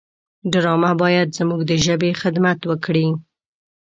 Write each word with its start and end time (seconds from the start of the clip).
ډرامه 0.51 0.91
باید 1.01 1.27
زموږ 1.37 1.61
د 1.69 1.71
ژبې 1.85 2.11
خدمت 2.21 2.59
وکړي 2.65 3.07